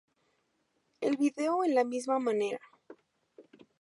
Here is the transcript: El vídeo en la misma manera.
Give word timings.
El 1.01 1.15
vídeo 1.17 1.63
en 1.63 1.75
la 1.75 1.83
misma 1.83 2.17
manera. 2.17 2.59